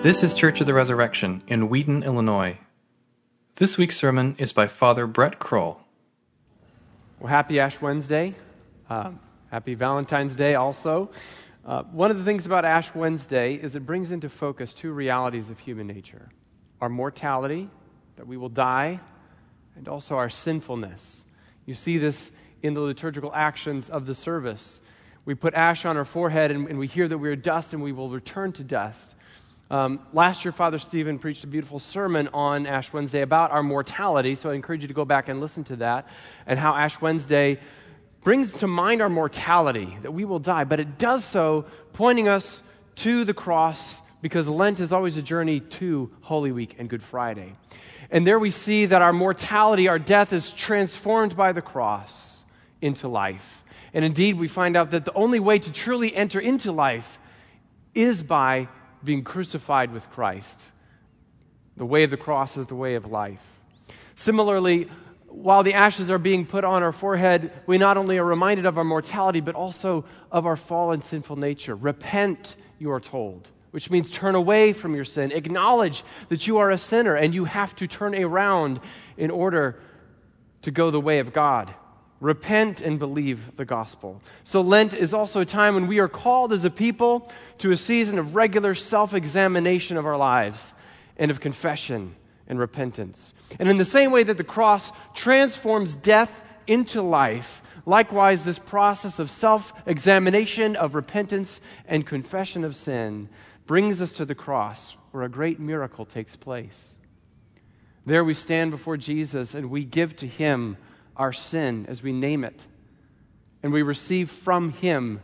[0.00, 2.58] This is Church of the Resurrection in Wheaton, Illinois.
[3.56, 5.80] This week's sermon is by Father Brett Kroll.
[7.18, 8.36] Well, happy Ash Wednesday.
[8.88, 9.10] Uh,
[9.50, 11.10] happy Valentine's Day also.
[11.66, 15.50] Uh, one of the things about Ash Wednesday is it brings into focus two realities
[15.50, 16.28] of human nature
[16.80, 17.68] our mortality,
[18.14, 19.00] that we will die,
[19.74, 21.24] and also our sinfulness.
[21.66, 22.30] You see this
[22.62, 24.80] in the liturgical actions of the service.
[25.24, 27.82] We put ash on our forehead and, and we hear that we are dust and
[27.82, 29.16] we will return to dust.
[29.70, 34.34] Um, last year, Father Stephen preached a beautiful sermon on Ash Wednesday about our mortality,
[34.34, 36.08] so I encourage you to go back and listen to that,
[36.46, 37.58] and how Ash Wednesday
[38.22, 42.62] brings to mind our mortality, that we will die, but it does so pointing us
[42.96, 47.54] to the cross because Lent is always a journey to Holy Week and Good Friday.
[48.10, 52.42] And there we see that our mortality, our death, is transformed by the cross
[52.80, 53.62] into life.
[53.92, 57.18] And indeed, we find out that the only way to truly enter into life
[57.94, 58.68] is by
[59.04, 60.70] being crucified with Christ.
[61.76, 63.40] The way of the cross is the way of life.
[64.14, 64.88] Similarly,
[65.28, 68.78] while the ashes are being put on our forehead, we not only are reminded of
[68.78, 71.76] our mortality, but also of our fallen sinful nature.
[71.76, 75.30] Repent, you are told, which means turn away from your sin.
[75.32, 78.80] Acknowledge that you are a sinner and you have to turn around
[79.16, 79.80] in order
[80.62, 81.72] to go the way of God.
[82.20, 84.20] Repent and believe the gospel.
[84.42, 87.76] So, Lent is also a time when we are called as a people to a
[87.76, 90.74] season of regular self examination of our lives
[91.16, 92.16] and of confession
[92.48, 93.34] and repentance.
[93.60, 99.20] And in the same way that the cross transforms death into life, likewise, this process
[99.20, 103.28] of self examination, of repentance, and confession of sin
[103.66, 106.94] brings us to the cross where a great miracle takes place.
[108.06, 110.78] There we stand before Jesus and we give to him
[111.18, 112.66] our sin as we name it.
[113.62, 115.20] And we receive from Him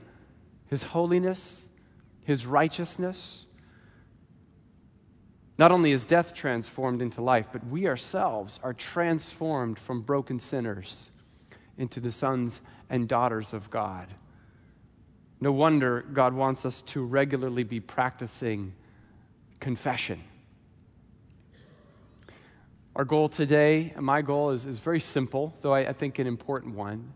[0.66, 1.66] His holiness,
[2.24, 3.46] His righteousness.
[5.56, 11.12] Not only is death transformed into life, but we ourselves are transformed from broken sinners
[11.78, 12.60] into the sons
[12.90, 14.08] and daughters of God.
[15.40, 18.72] No wonder God wants us to regularly be practicing
[19.60, 20.20] confession.
[22.96, 26.28] Our goal today, and my goal is, is very simple, though I, I think an
[26.28, 27.12] important one.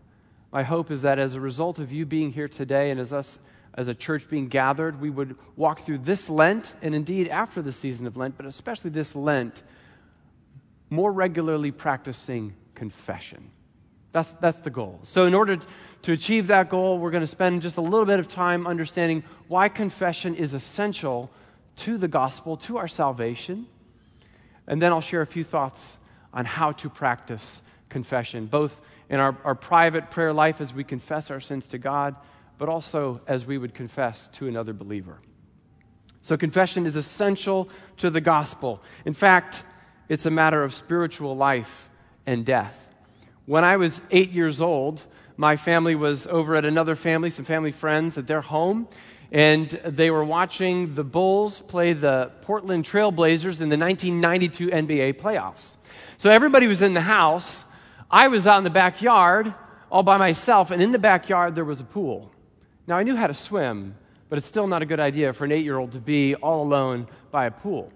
[0.51, 3.39] My hope is that as a result of you being here today and as us
[3.75, 7.71] as a church being gathered, we would walk through this Lent, and indeed after the
[7.71, 9.63] season of Lent, but especially this Lent,
[10.89, 13.51] more regularly practicing confession.
[14.11, 14.99] That's, that's the goal.
[15.03, 15.59] So, in order
[16.01, 19.23] to achieve that goal, we're going to spend just a little bit of time understanding
[19.47, 21.29] why confession is essential
[21.77, 23.67] to the gospel, to our salvation.
[24.69, 25.97] And then I'll share a few thoughts
[26.33, 31.31] on how to practice confession, both in our, our private prayer life as we confess
[31.31, 32.15] our sins to God,
[32.59, 35.19] but also as we would confess to another believer.
[36.21, 38.83] So, confession is essential to the gospel.
[39.05, 39.63] In fact,
[40.07, 41.89] it's a matter of spiritual life
[42.27, 42.93] and death.
[43.45, 45.03] When I was eight years old,
[45.37, 48.87] my family was over at another family, some family friends at their home,
[49.31, 55.75] and they were watching the Bulls play the Portland Trailblazers in the 1992 NBA playoffs.
[56.17, 57.63] So everybody was in the house.
[58.09, 59.53] I was out in the backyard
[59.91, 62.31] all by myself, and in the backyard there was a pool.
[62.87, 63.95] Now I knew how to swim,
[64.29, 66.63] but it's still not a good idea for an eight year old to be all
[66.63, 67.91] alone by a pool.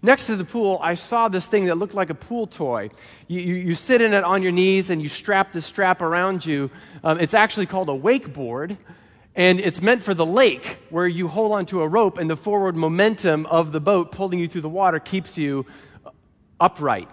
[0.00, 2.90] Next to the pool, I saw this thing that looked like a pool toy.
[3.26, 6.46] You, you, you sit in it on your knees and you strap this strap around
[6.46, 6.70] you.
[7.02, 8.76] Um, it's actually called a wakeboard
[9.38, 12.74] and it's meant for the lake where you hold onto a rope and the forward
[12.74, 15.64] momentum of the boat pulling you through the water keeps you
[16.58, 17.08] upright.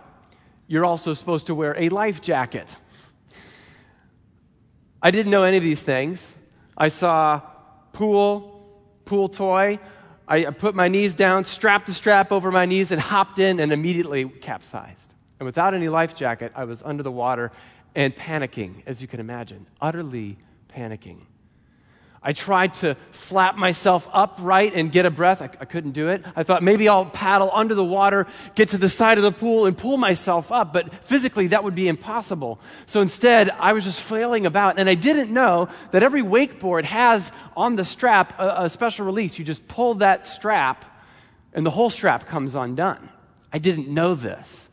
[0.68, 2.68] You're also supposed to wear a life jacket.
[5.04, 6.36] I didn't know any of these things.
[6.76, 7.42] I saw
[7.94, 8.76] pool,
[9.06, 9.78] pool toy.
[10.28, 13.72] I put my knees down, strapped the strap over my knees, and hopped in and
[13.72, 15.14] immediately capsized.
[15.40, 17.52] And without any life jacket, I was under the water
[17.94, 20.40] and panicking, as you can imagine, utterly
[20.76, 21.20] panicking.
[22.28, 25.44] I tried to flap myself upright and get a breath.
[25.44, 26.26] I, I, couldn't do it.
[26.36, 28.26] I thought maybe I'll paddle under the water,
[28.56, 30.74] get to the side of the pool, and pull myself up.
[30.74, 32.60] But physically, that would be impossible.
[32.88, 34.80] So instead, I was just flailing about.
[34.80, 39.38] And I didn't know that every wakeboard has on the strap a, a special release.
[39.38, 40.84] You just pull that strap,
[41.54, 43.08] and the whole strap comes undone.
[43.54, 44.70] I didn't know this.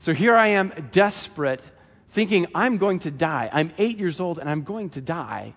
[0.00, 1.62] So here I am, desperate,
[2.08, 3.48] thinking I'm going to die.
[3.52, 5.54] I'm eight years old, and I'm going to die.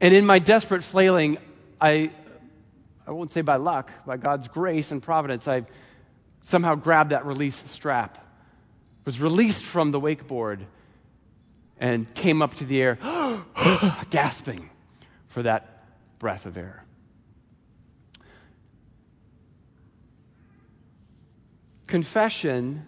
[0.00, 1.38] And in my desperate flailing,
[1.80, 2.10] I,
[3.06, 5.64] I won't say by luck, by God's grace and providence, I
[6.42, 8.24] somehow grabbed that release strap,
[9.04, 10.60] was released from the wakeboard,
[11.80, 12.98] and came up to the air,
[14.10, 14.70] gasping
[15.28, 15.84] for that
[16.18, 16.84] breath of air.
[21.86, 22.86] Confession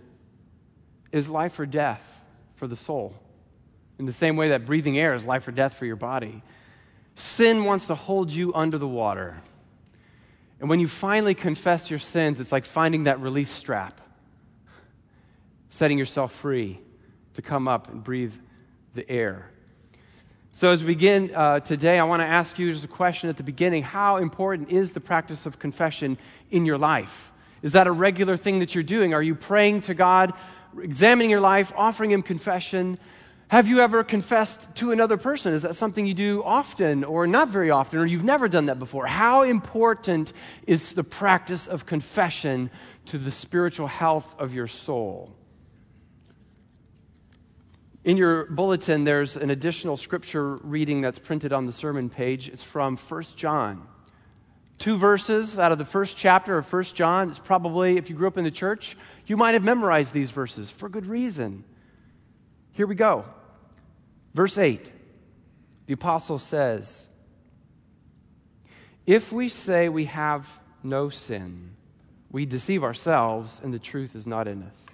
[1.11, 2.23] is life or death
[2.57, 3.15] for the soul,
[3.99, 6.43] in the same way that breathing air is life or death for your body.
[7.21, 9.43] Sin wants to hold you under the water.
[10.59, 14.01] And when you finally confess your sins, it's like finding that release strap,
[15.69, 16.81] setting yourself free
[17.35, 18.35] to come up and breathe
[18.95, 19.51] the air.
[20.55, 23.37] So, as we begin uh, today, I want to ask you just a question at
[23.37, 26.17] the beginning How important is the practice of confession
[26.51, 27.33] in your life?
[27.61, 29.13] Is that a regular thing that you're doing?
[29.13, 30.33] Are you praying to God,
[30.83, 32.99] examining your life, offering Him confession?
[33.51, 35.55] Have you ever confessed to another person?
[35.55, 38.79] Is that something you do often or not very often, or you've never done that
[38.79, 39.07] before?
[39.07, 40.33] How important
[40.69, 42.71] is the practice of confession
[43.07, 45.35] to the spiritual health of your soul?
[48.05, 52.49] In your bulletin, there's an additional scripture reading that's printed on the sermon page.
[52.49, 53.85] It's from 1 John.
[54.79, 57.31] Two verses out of the first chapter of 1 John.
[57.31, 60.71] It's probably, if you grew up in the church, you might have memorized these verses
[60.71, 61.65] for good reason.
[62.75, 63.25] Here we go.
[64.35, 64.93] Verse 8,
[65.87, 67.09] the apostle says,
[69.07, 70.47] If we say we have
[70.83, 71.75] no sin,
[72.31, 74.87] we deceive ourselves and the truth is not in us.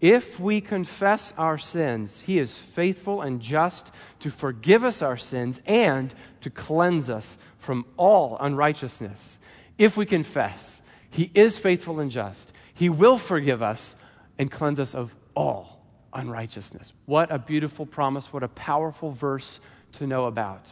[0.00, 5.62] If we confess our sins, he is faithful and just to forgive us our sins
[5.64, 9.38] and to cleanse us from all unrighteousness.
[9.78, 12.52] If we confess, he is faithful and just.
[12.74, 13.94] He will forgive us
[14.38, 15.71] and cleanse us of all
[16.12, 16.92] unrighteousness.
[17.06, 18.32] What a beautiful promise.
[18.32, 19.60] What a powerful verse
[19.92, 20.70] to know about.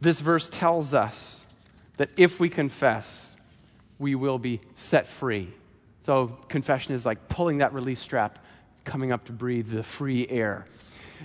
[0.00, 1.44] This verse tells us
[1.96, 3.34] that if we confess,
[3.98, 5.48] we will be set free.
[6.02, 8.38] So, confession is like pulling that release strap,
[8.84, 10.66] coming up to breathe the free air.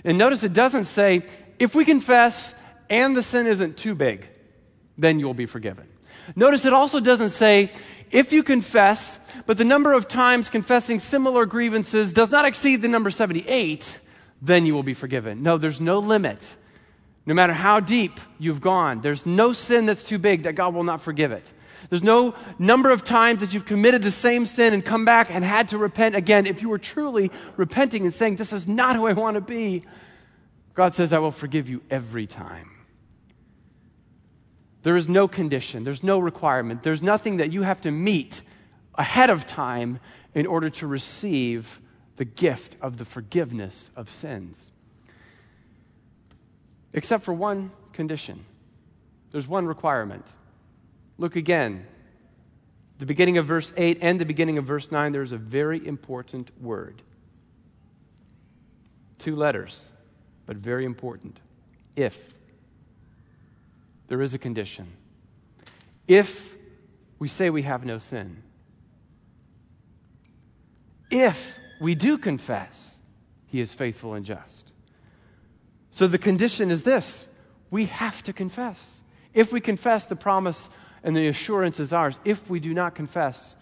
[0.04, 1.22] And notice it doesn't say,
[1.58, 2.54] if we confess
[2.88, 4.26] and the sin isn't too big,
[4.98, 5.86] then you will be forgiven.
[6.34, 7.70] Notice it also doesn't say,
[8.12, 12.88] if you confess, but the number of times confessing similar grievances does not exceed the
[12.88, 14.00] number 78,
[14.42, 15.42] then you will be forgiven.
[15.42, 16.38] No, there's no limit.
[17.24, 20.82] No matter how deep you've gone, there's no sin that's too big that God will
[20.82, 21.52] not forgive it.
[21.88, 25.44] There's no number of times that you've committed the same sin and come back and
[25.44, 26.46] had to repent again.
[26.46, 29.84] If you were truly repenting and saying, This is not who I want to be,
[30.74, 32.70] God says, I will forgive you every time.
[34.82, 38.42] There is no condition, there's no requirement, there's nothing that you have to meet
[38.96, 40.00] ahead of time
[40.34, 41.80] in order to receive
[42.16, 44.72] the gift of the forgiveness of sins.
[46.92, 48.44] Except for one condition.
[49.30, 50.26] There's one requirement.
[51.16, 51.86] Look again.
[52.98, 56.50] The beginning of verse 8 and the beginning of verse 9, there's a very important
[56.60, 57.02] word.
[59.18, 59.90] Two letters,
[60.46, 61.40] but very important.
[61.96, 62.34] If
[64.12, 64.92] there is a condition.
[66.06, 66.54] If
[67.18, 68.42] we say we have no sin,
[71.10, 72.98] if we do confess,
[73.46, 74.70] he is faithful and just.
[75.90, 77.26] So the condition is this
[77.70, 79.00] we have to confess.
[79.32, 80.68] If we confess, the promise
[81.02, 82.20] and the assurance is ours.
[82.22, 83.56] If we do not confess,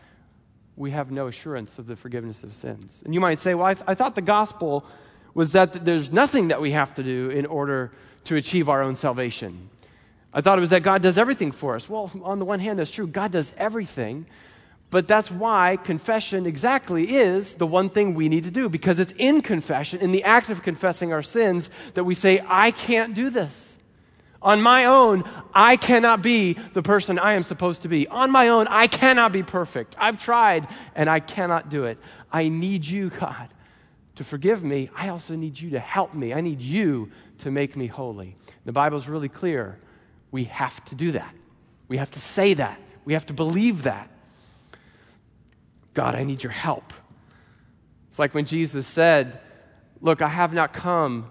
[0.74, 3.02] we have no assurance of the forgiveness of sins.
[3.04, 4.84] And you might say, well, I, th- I thought the gospel
[5.32, 7.92] was that there's nothing that we have to do in order
[8.24, 9.70] to achieve our own salvation.
[10.32, 11.88] I thought it was that God does everything for us.
[11.88, 13.06] Well, on the one hand, that's true.
[13.06, 14.26] God does everything.
[14.90, 19.12] But that's why confession exactly is the one thing we need to do because it's
[19.16, 23.30] in confession, in the act of confessing our sins, that we say, I can't do
[23.30, 23.78] this.
[24.42, 25.22] On my own,
[25.54, 28.08] I cannot be the person I am supposed to be.
[28.08, 29.96] On my own, I cannot be perfect.
[29.98, 31.98] I've tried and I cannot do it.
[32.32, 33.48] I need you, God,
[34.16, 34.90] to forgive me.
[34.96, 36.32] I also need you to help me.
[36.32, 37.10] I need you
[37.40, 38.36] to make me holy.
[38.64, 39.78] The Bible is really clear
[40.30, 41.34] we have to do that.
[41.88, 42.80] We have to say that.
[43.04, 44.08] We have to believe that.
[45.94, 46.92] God, I need your help.
[48.08, 49.40] It's like when Jesus said,
[50.02, 51.30] Look, I have not come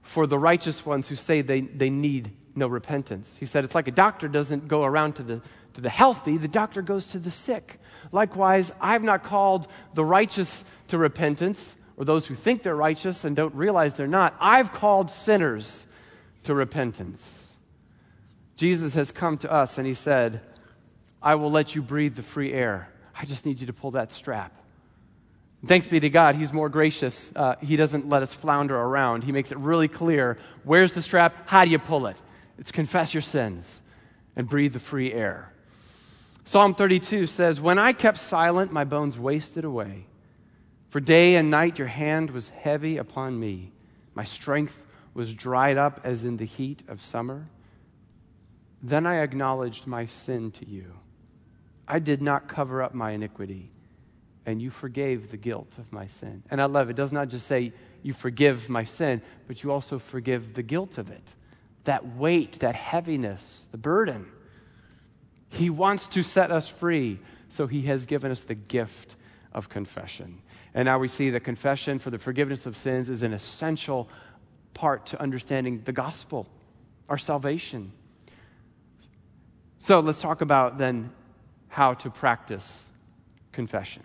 [0.00, 3.36] for the righteous ones who say they, they need no repentance.
[3.38, 5.42] He said, It's like a doctor doesn't go around to the,
[5.74, 7.80] to the healthy, the doctor goes to the sick.
[8.12, 13.36] Likewise, I've not called the righteous to repentance, or those who think they're righteous and
[13.36, 14.34] don't realize they're not.
[14.40, 15.86] I've called sinners
[16.44, 17.47] to repentance.
[18.58, 20.40] Jesus has come to us and he said,
[21.22, 22.88] I will let you breathe the free air.
[23.16, 24.52] I just need you to pull that strap.
[25.64, 27.30] Thanks be to God, He's more gracious.
[27.34, 29.22] Uh, he doesn't let us flounder around.
[29.22, 31.48] He makes it really clear where's the strap?
[31.48, 32.16] How do you pull it?
[32.58, 33.80] It's confess your sins
[34.34, 35.52] and breathe the free air.
[36.44, 40.06] Psalm 32 says, When I kept silent, my bones wasted away.
[40.90, 43.70] For day and night your hand was heavy upon me.
[44.16, 44.84] My strength
[45.14, 47.46] was dried up as in the heat of summer.
[48.82, 50.92] Then I acknowledged my sin to you.
[51.86, 53.72] I did not cover up my iniquity,
[54.46, 56.42] and you forgave the guilt of my sin.
[56.50, 56.92] And I love it.
[56.92, 60.98] It does not just say you forgive my sin, but you also forgive the guilt
[60.98, 61.34] of it.
[61.84, 64.26] That weight, that heaviness, the burden.
[65.48, 67.18] He wants to set us free,
[67.48, 69.16] so he has given us the gift
[69.52, 70.42] of confession.
[70.74, 74.08] And now we see that confession for the forgiveness of sins is an essential
[74.74, 76.46] part to understanding the gospel,
[77.08, 77.92] our salvation.
[79.78, 81.12] So let's talk about then
[81.68, 82.90] how to practice
[83.52, 84.02] confession.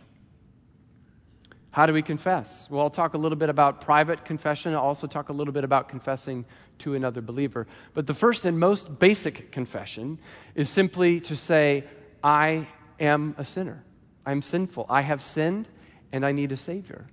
[1.71, 2.69] How do we confess?
[2.69, 4.75] Well, I'll talk a little bit about private confession.
[4.75, 6.45] I'll also talk a little bit about confessing
[6.79, 7.65] to another believer.
[7.95, 10.19] But the first and most basic confession
[10.53, 11.85] is simply to say,
[12.23, 12.67] I
[12.99, 13.83] am a sinner.
[14.23, 14.85] I'm sinful.
[14.87, 15.67] I have sinned
[16.11, 17.07] and I need a Savior.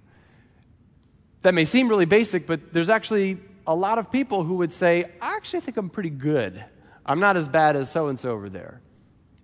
[1.40, 5.06] That may seem really basic, but there's actually a lot of people who would say,
[5.22, 6.62] I actually think I'm pretty good.
[7.10, 8.80] I'm not as bad as so and so over there.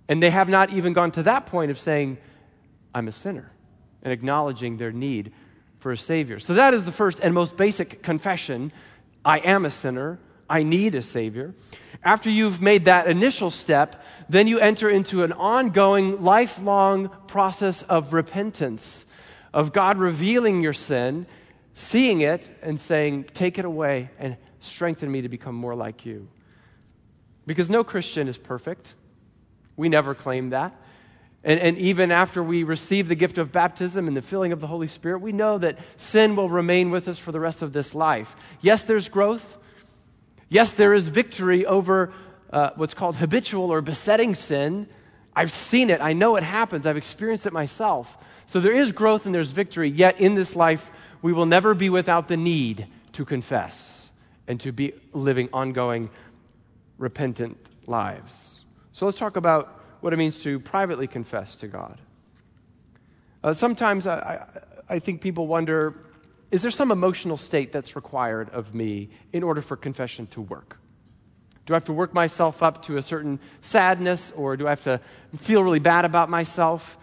[0.09, 2.19] And they have not even gone to that point of saying,
[2.95, 3.51] I'm a sinner,
[4.05, 5.33] and acknowledging their need
[5.81, 6.39] for a Savior.
[6.39, 8.71] So that is the first and most basic confession
[9.25, 10.21] I am a sinner.
[10.49, 11.55] I need a Savior.
[12.05, 18.13] After you've made that initial step, then you enter into an ongoing, lifelong process of
[18.13, 19.05] repentance
[19.53, 21.27] of God revealing your sin,
[21.75, 26.29] seeing it, and saying, Take it away and strengthen me to become more like you.
[27.47, 28.95] Because no Christian is perfect.
[29.77, 30.75] We never claim that.
[31.45, 34.67] And, and, even after we receive the gift of baptism and the filling of the
[34.67, 37.95] Holy Spirit, we know that sin will remain with us for the rest of this
[37.95, 38.35] life.
[38.61, 39.59] Yes, there's growth.
[40.49, 42.13] Yes, there is victory over
[42.51, 44.89] uh, what's called habitual or besetting sin.
[45.37, 46.01] I've seen it.
[46.01, 46.85] I know it happens.
[46.85, 48.19] I've experienced it myself.
[48.47, 50.91] So there is growth and there's victory, yet in this life,
[51.23, 54.11] we will never be without the need to confess
[54.49, 56.11] and to be living ongoing,
[56.99, 58.65] repentant lives.
[58.93, 62.01] So let's talk about what it means to privately confess to God.
[63.43, 64.17] Uh, sometimes I,
[64.89, 66.03] I, I think people wonder
[66.53, 70.79] is there some emotional state that's required of me in order for confession to work?
[71.67, 74.85] Do I have to work myself up to a certain sadness or do I have
[74.85, 75.01] to
[75.37, 76.97] feel really bad about myself?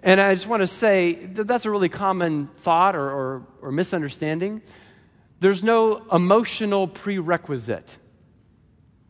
[0.00, 3.72] And I just want to say that that's a really common thought or, or, or
[3.72, 4.62] misunderstanding.
[5.40, 7.96] There's no emotional prerequisite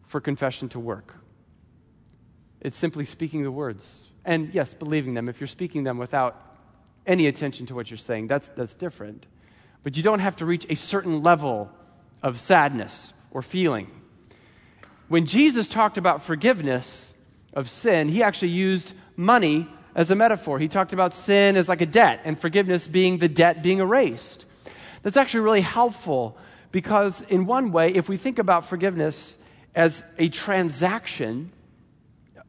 [0.08, 1.14] for confession to work.
[2.60, 4.04] It's simply speaking the words.
[4.24, 5.28] And yes, believing them.
[5.28, 6.56] If you're speaking them without
[7.06, 9.26] any attention to what you're saying, that's, that's different.
[9.84, 11.70] But you don't have to reach a certain level
[12.22, 13.88] of sadness or feeling.
[15.06, 17.14] When Jesus talked about forgiveness
[17.54, 20.58] of sin, he actually used money as a metaphor.
[20.58, 24.44] He talked about sin as like a debt and forgiveness being the debt being erased.
[25.02, 26.36] That's actually really helpful
[26.72, 29.38] because, in one way, if we think about forgiveness
[29.74, 31.52] as a transaction,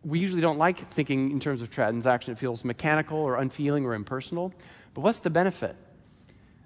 [0.03, 2.31] we usually don't like thinking in terms of transaction.
[2.31, 4.53] It feels mechanical or unfeeling or impersonal.
[4.93, 5.75] But what's the benefit?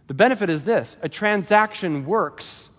[0.07, 2.69] The benefit is this a transaction works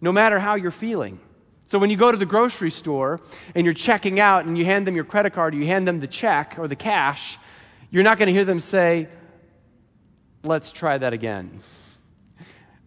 [0.00, 1.18] no matter how you're feeling.
[1.66, 3.20] So when you go to the grocery store
[3.54, 6.00] and you're checking out and you hand them your credit card or you hand them
[6.00, 7.38] the check or the cash,
[7.90, 9.08] you're not going to hear them say,
[10.42, 11.58] let's try that again.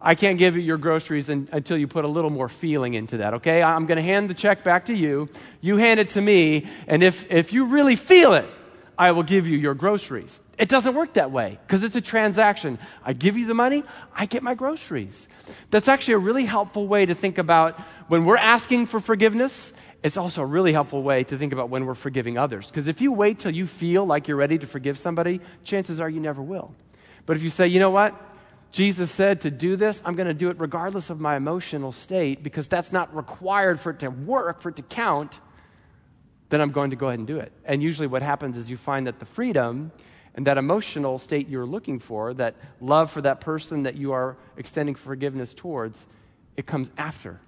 [0.08, 3.18] I can't give you your groceries in, until you put a little more feeling into
[3.18, 3.62] that, okay?
[3.62, 5.28] I'm going to hand the check back to you.
[5.60, 6.66] You hand it to me.
[6.88, 8.50] And if, if you really feel it,
[8.98, 10.40] I will give you your groceries.
[10.58, 12.80] It doesn't work that way because it's a transaction.
[13.04, 13.84] I give you the money,
[14.16, 15.28] I get my groceries.
[15.72, 19.74] That's actually a really helpful way to think about when we're asking for forgiveness.
[20.04, 22.70] It's also a really helpful way to think about when we're forgiving others.
[22.70, 26.10] Because if you wait till you feel like you're ready to forgive somebody, chances are
[26.10, 26.74] you never will.
[27.26, 28.16] But if you say, you know what?
[28.78, 32.44] Jesus said to do this, I'm going to do it regardless of my emotional state
[32.44, 35.40] because that's not required for it to work, for it to count
[36.50, 37.52] then I'm going to go ahead and do it.
[37.66, 39.92] And usually what happens is you find that the freedom
[40.34, 44.38] and that emotional state you're looking for, that love for that person that you are
[44.56, 46.08] extending forgiveness towards,
[46.56, 47.42] it comes after.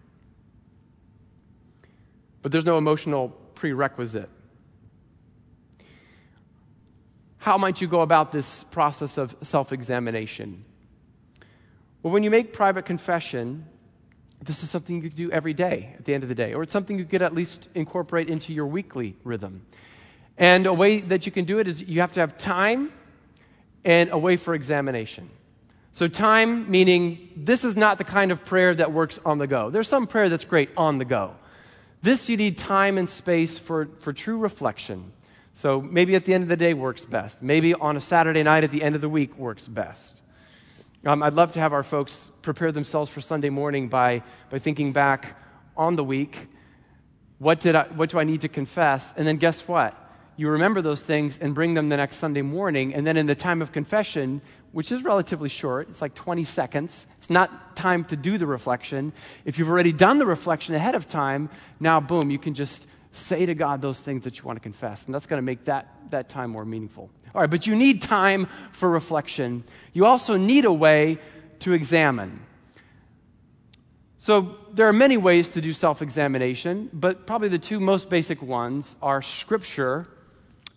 [2.41, 4.29] But there's no emotional prerequisite.
[7.37, 10.65] How might you go about this process of self examination?
[12.01, 13.65] Well, when you make private confession,
[14.41, 16.63] this is something you could do every day at the end of the day, or
[16.63, 19.65] it's something you could at least incorporate into your weekly rhythm.
[20.37, 22.93] And a way that you can do it is you have to have time
[23.83, 25.29] and a way for examination.
[25.91, 29.69] So, time meaning this is not the kind of prayer that works on the go.
[29.69, 31.35] There's some prayer that's great on the go.
[32.01, 35.11] This, you need time and space for, for true reflection.
[35.53, 37.41] So, maybe at the end of the day works best.
[37.41, 40.21] Maybe on a Saturday night at the end of the week works best.
[41.05, 44.91] Um, I'd love to have our folks prepare themselves for Sunday morning by, by thinking
[44.91, 45.37] back
[45.77, 46.47] on the week.
[47.37, 49.13] What, did I, what do I need to confess?
[49.15, 49.95] And then guess what?
[50.39, 52.93] you remember those things and bring them the next Sunday morning.
[52.93, 54.41] And then in the time of confession,
[54.71, 59.11] which is relatively short, it's like 20 seconds, it's not time to do the reflection.
[59.43, 61.49] If you've already done the reflection ahead of time,
[61.81, 65.03] now, boom, you can just say to God those things that you want to confess.
[65.03, 67.09] And that's going to make that, that time more meaningful.
[67.33, 69.63] All right, but you need time for reflection.
[69.93, 71.19] You also need a way
[71.59, 72.41] to examine.
[74.19, 78.41] So there are many ways to do self examination, but probably the two most basic
[78.41, 80.07] ones are Scripture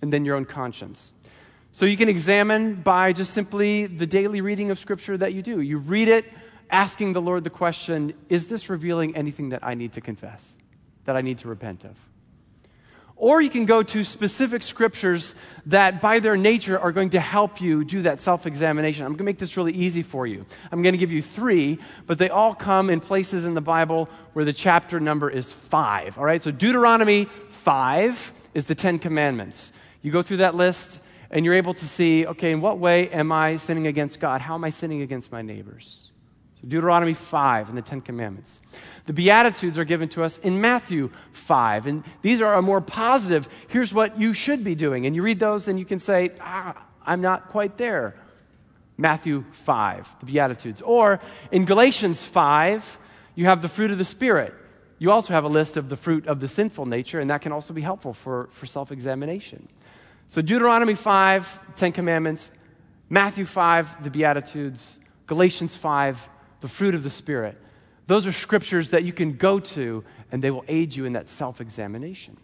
[0.01, 1.13] and then your own conscience.
[1.73, 5.61] So you can examine by just simply the daily reading of Scripture that you do.
[5.61, 6.27] You read it,
[6.71, 10.57] asking the Lord the question Is this revealing anything that I need to confess,
[11.05, 11.97] that I need to repent of?
[13.23, 15.37] Or you can go to specific scriptures
[15.67, 19.07] that, by their nature, are going to help you do that self examination.
[19.07, 20.45] I'm going to make this really easy for you.
[20.73, 24.09] I'm going to give you three, but they all come in places in the Bible
[24.33, 26.19] where the chapter number is five.
[26.19, 29.71] All right, so Deuteronomy 5 is the Ten Commandments.
[30.03, 31.01] You go through that list
[31.31, 34.41] and you're able to see okay, in what way am I sinning against God?
[34.41, 36.11] How am I sinning against my neighbors?
[36.67, 38.61] Deuteronomy 5 and the Ten Commandments.
[39.07, 41.87] The Beatitudes are given to us in Matthew 5.
[41.87, 45.07] And these are a more positive, here's what you should be doing.
[45.07, 48.15] And you read those and you can say, ah, I'm not quite there.
[48.97, 50.81] Matthew 5, the Beatitudes.
[50.83, 52.99] Or in Galatians 5,
[53.35, 54.55] you have the fruit of the Spirit.
[54.99, 57.51] You also have a list of the fruit of the sinful nature, and that can
[57.51, 59.69] also be helpful for, for self examination.
[60.29, 62.53] So, Deuteronomy 5, Ten Commandments,
[63.11, 66.29] Matthew 5, the Beatitudes, Galatians 5,
[66.63, 67.61] the fruit of the Spirit.
[68.07, 71.29] Those are scriptures that you can go to, and they will aid you in that
[71.29, 72.39] self examination.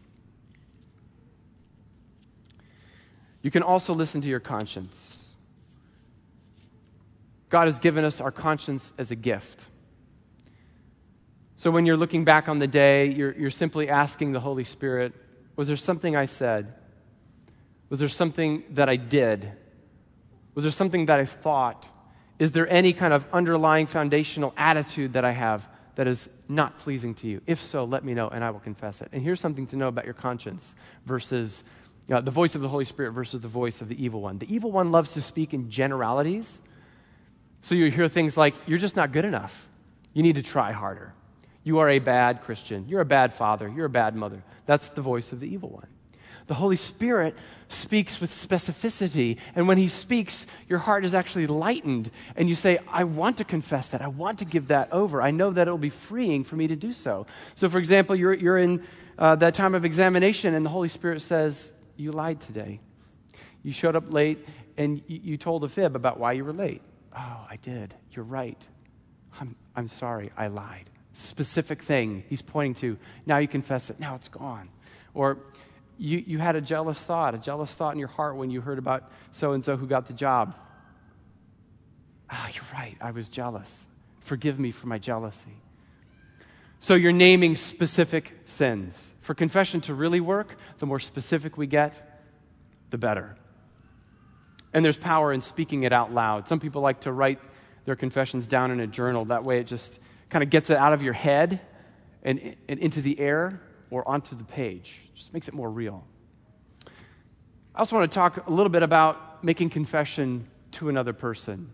[3.41, 5.25] You can also listen to your conscience.
[7.49, 9.63] God has given us our conscience as a gift.
[11.57, 15.15] So when you're looking back on the day, you're, you're simply asking the Holy Spirit,
[15.57, 16.75] was there something I said?
[17.89, 19.51] Was there something that I did?
[20.55, 21.89] Was there something that I thought?
[22.39, 27.15] Is there any kind of underlying foundational attitude that I have that is not pleasing
[27.17, 27.41] to you?
[27.47, 29.09] If so, let me know and I will confess it.
[29.13, 30.75] And here's something to know about your conscience
[31.05, 31.65] versus
[32.07, 34.39] you know, the voice of the Holy Spirit versus the voice of the evil one.
[34.39, 36.61] The evil one loves to speak in generalities.
[37.63, 39.69] So you hear things like, you're just not good enough.
[40.15, 41.13] You need to try harder.
[41.65, 42.87] You are a bad Christian.
[42.89, 43.69] You're a bad father.
[43.69, 44.43] You're a bad mother.
[44.65, 45.89] That's the voice of the evil one.
[46.49, 47.37] The Holy Spirit
[47.69, 49.39] speaks with specificity.
[49.55, 52.11] And when He speaks, your heart is actually lightened.
[52.37, 54.03] And you say, I want to confess that.
[54.03, 55.23] I want to give that over.
[55.23, 57.27] I know that it will be freeing for me to do so.
[57.55, 58.83] So, for example, you're, you're in
[59.19, 62.81] uh, that time of examination, and the Holy Spirit says, You lied today.
[63.63, 64.39] You showed up late,
[64.77, 66.83] and you, you told a fib about why you were late.
[67.15, 67.95] Oh, I did.
[68.13, 68.67] You're right.
[69.41, 70.31] I'm, I'm sorry.
[70.37, 70.89] I lied.
[71.13, 72.99] Specific thing he's pointing to.
[73.27, 74.01] Now you confess it.
[74.01, 74.69] Now it's gone.
[75.15, 75.39] Or
[75.99, 78.79] you, you had a jealous thought, a jealous thought in your heart when you heard
[78.79, 80.55] about so and so who got the job.
[82.31, 82.97] Ah, oh, you're right.
[83.01, 83.85] I was jealous.
[84.21, 85.57] Forgive me for my jealousy.
[86.79, 89.13] So you're naming specific sins.
[89.21, 92.23] For confession to really work, the more specific we get,
[92.91, 93.37] the better.
[94.73, 96.47] And there's power in speaking it out loud.
[96.47, 97.41] Some people like to write
[97.85, 99.27] their confessions down in a journal.
[99.27, 101.61] That way it just kind of gets it out of your head
[102.23, 105.09] and, and into the air or onto the page.
[105.15, 106.05] Just makes it more real.
[107.75, 111.71] I also want to talk a little bit about making confession to another person.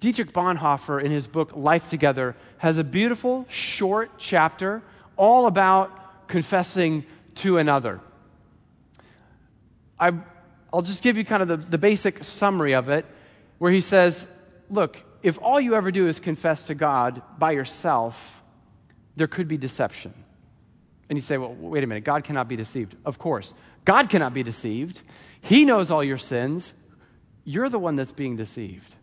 [0.00, 4.82] Dietrich Bonhoeffer, in his book Life Together, has a beautiful, short chapter
[5.16, 7.04] all about confessing
[7.36, 8.00] to another.
[9.98, 10.12] I,
[10.72, 13.04] will just give you kind of the, the basic summary of it,
[13.58, 14.26] where he says,
[14.70, 18.42] Look, if all you ever do is confess to God by yourself,
[19.16, 20.14] there could be deception.
[21.10, 22.96] And you say, well, wait a minute, God cannot be deceived.
[23.04, 23.52] Of course,
[23.84, 25.02] God cannot be deceived.
[25.42, 26.72] He knows all your sins.
[27.44, 28.94] You're the one that's being deceived.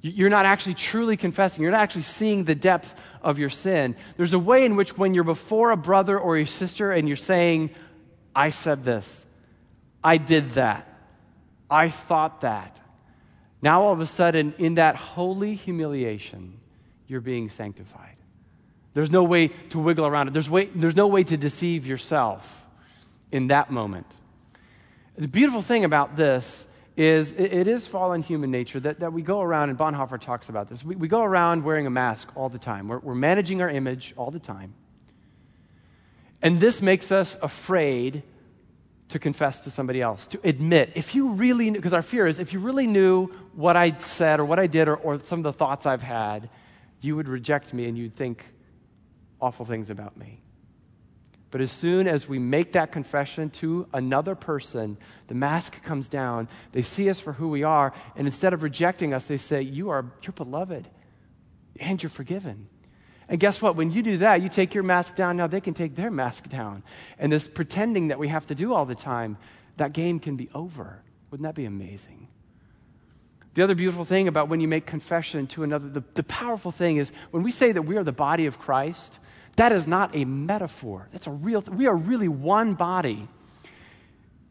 [0.00, 1.62] You're not actually truly confessing.
[1.62, 3.96] You're not actually seeing the depth of your sin.
[4.16, 7.16] There's a way in which, when you're before a brother or a sister and you're
[7.16, 7.70] saying,
[8.36, 9.26] I said this,
[10.02, 10.86] I did that,
[11.70, 12.80] I thought that,
[13.62, 16.60] now all of a sudden, in that holy humiliation,
[17.08, 18.16] you're being sanctified.
[18.94, 20.34] There's no way to wiggle around it.
[20.34, 22.64] There's, way, there's no way to deceive yourself
[23.32, 24.06] in that moment.
[25.16, 29.22] The beautiful thing about this is it, it is fallen human nature that, that we
[29.22, 30.84] go around, and Bonhoeffer talks about this.
[30.84, 32.88] We, we go around wearing a mask all the time.
[32.88, 34.74] We're, we're managing our image all the time.
[36.40, 38.22] And this makes us afraid
[39.08, 40.92] to confess to somebody else, to admit.
[40.94, 44.40] If you really knew, because our fear is if you really knew what I said
[44.40, 46.48] or what I did or, or some of the thoughts I've had,
[47.00, 48.44] you would reject me and you'd think,
[49.44, 50.40] awful things about me.
[51.50, 54.96] But as soon as we make that confession to another person,
[55.28, 56.48] the mask comes down.
[56.72, 59.90] They see us for who we are, and instead of rejecting us, they say, You
[59.90, 60.88] are you're beloved
[61.78, 62.68] and you're forgiven.
[63.28, 63.76] And guess what?
[63.76, 66.48] When you do that, you take your mask down, now they can take their mask
[66.48, 66.82] down.
[67.18, 69.38] And this pretending that we have to do all the time,
[69.76, 71.02] that game can be over.
[71.30, 72.28] Wouldn't that be amazing?
[73.54, 76.96] The other beautiful thing about when you make confession to another, the, the powerful thing
[76.96, 79.18] is when we say that we are the body of Christ,
[79.56, 81.08] that is not a metaphor.
[81.12, 83.28] That's a real th- we are really one body.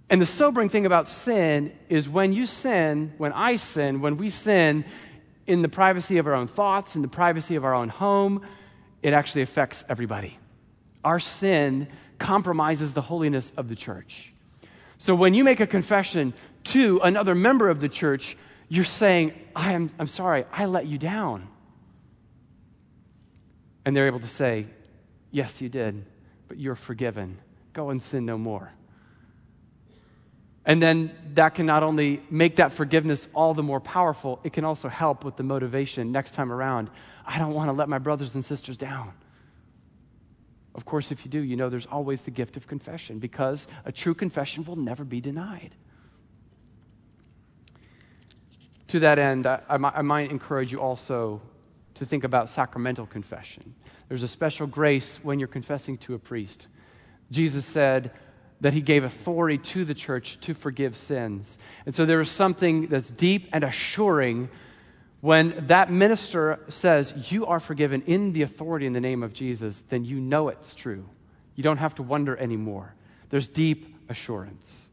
[0.10, 4.30] And the sobering thing about sin is when you sin, when I sin, when we
[4.30, 4.86] sin
[5.48, 8.46] in the privacy of our own thoughts, in the privacy of our own home,
[9.02, 10.38] it actually affects everybody.
[11.04, 11.90] Our sin
[12.20, 14.32] compromises the holiness of the church.
[14.98, 16.34] So when you make a confession
[16.66, 18.38] to another member of the church,
[18.74, 21.48] you're saying, I am, I'm sorry, I let you down.
[23.86, 24.66] And they're able to say,
[25.30, 26.04] Yes, you did,
[26.48, 27.38] but you're forgiven.
[27.74, 28.72] Go and sin no more.
[30.66, 34.66] And then that can not only make that forgiveness all the more powerful, it can
[34.66, 36.90] also help with the motivation next time around.
[37.28, 39.14] I don't want to let my brothers and sisters down.
[40.74, 43.92] Of course, if you do, you know there's always the gift of confession because a
[43.92, 45.76] true confession will never be denied.
[48.94, 51.42] To that end, I, I, I might encourage you also
[51.96, 53.74] to think about sacramental confession.
[54.08, 56.68] There's a special grace when you're confessing to a priest.
[57.32, 58.12] Jesus said
[58.62, 61.58] that he gave authority to the church to forgive sins.
[61.88, 64.50] And so there is something that's deep and assuring
[65.22, 69.82] when that minister says, You are forgiven in the authority in the name of Jesus,
[69.90, 71.10] then you know it's true.
[71.56, 72.94] You don't have to wonder anymore.
[73.32, 74.92] There's deep assurance.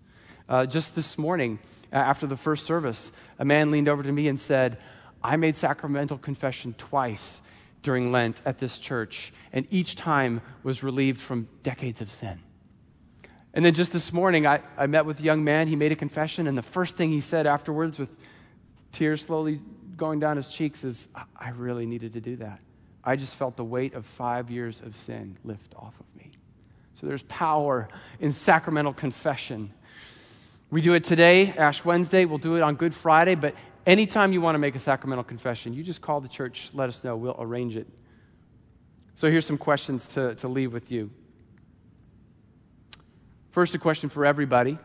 [0.51, 1.61] Uh, just this morning,
[1.93, 4.79] after the first service, a man leaned over to me and said,
[5.23, 7.41] I made sacramental confession twice
[7.85, 12.41] during Lent at this church, and each time was relieved from decades of sin.
[13.55, 15.69] And then just this morning, I, I met with a young man.
[15.69, 18.17] He made a confession, and the first thing he said afterwards, with
[18.91, 19.61] tears slowly
[19.97, 22.59] going down his cheeks, is, I really needed to do that.
[23.05, 26.33] I just felt the weight of five years of sin lift off of me.
[26.95, 29.73] So there's power in sacramental confession.
[30.71, 32.25] We do it today, Ash Wednesday.
[32.25, 33.55] We'll do it on Good Friday, but
[33.87, 37.03] Anytime you want to make a sacramental confession, you just call the church, let us
[37.03, 37.87] know, we'll arrange it.
[39.15, 41.11] So here's some questions to, to leave with you.
[43.51, 44.79] First, a question for everybody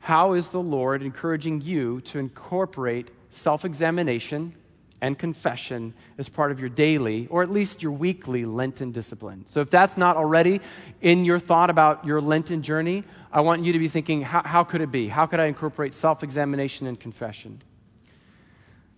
[0.00, 4.54] How is the Lord encouraging you to incorporate self examination
[5.00, 9.44] and confession as part of your daily, or at least your weekly Lenten discipline?
[9.48, 10.60] So if that's not already
[11.00, 14.64] in your thought about your Lenten journey, I want you to be thinking how, how
[14.64, 15.08] could it be?
[15.08, 17.62] How could I incorporate self examination and confession?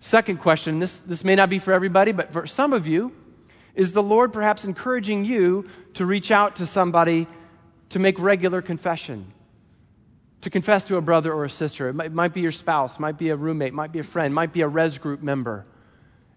[0.01, 3.13] Second question this, this may not be for everybody, but for some of you,
[3.75, 7.27] is the Lord perhaps encouraging you to reach out to somebody
[7.91, 9.33] to make regular confession?
[10.43, 11.91] To confess to a brother or a sister.
[11.91, 14.63] It might, be your spouse, might be a roommate, might be a friend, might be
[14.63, 15.67] a res group member.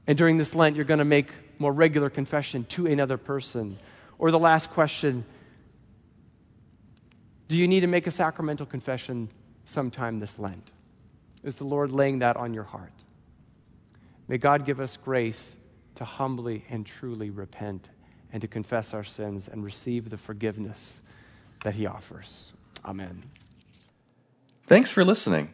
[0.08, 3.78] And during this Lent, you're going to make more regular confession to another person.
[4.18, 5.26] Or the last question
[7.48, 9.30] Do you need to make a sacramental confession
[9.66, 10.72] sometime this Lent?
[11.44, 12.94] Is the Lord laying that on your heart?
[14.28, 15.56] May God give us grace
[15.96, 17.90] to humbly and truly repent
[18.32, 21.02] and to confess our sins and receive the forgiveness
[21.64, 22.54] that He offers.
[22.86, 23.24] Amen.
[24.66, 25.54] Thanks for listening.